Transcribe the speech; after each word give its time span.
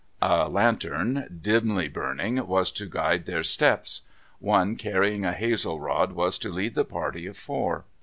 A 0.23 0.49
lantern, 0.49 1.37
dimly 1.43 1.87
burning, 1.87 2.47
was 2.47 2.71
to 2.71 2.87
guide 2.89 3.27
their 3.27 3.43
steps. 3.43 4.01
One 4.39 4.75
carrying 4.75 5.25
a 5.25 5.33
hazel 5.33 5.79
rod 5.79 6.13
was 6.13 6.39
to 6.39 6.49
lead 6.51 6.73
the 6.73 6.83
party 6.85 7.27
of 7.27 7.37
four. 7.37 7.85